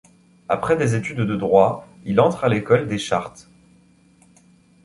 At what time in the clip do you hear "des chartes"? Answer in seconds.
2.87-3.47